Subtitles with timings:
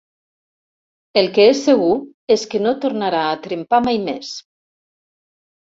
[1.21, 1.91] El que és segur
[2.37, 4.33] és que no tornarà a trempar mai més.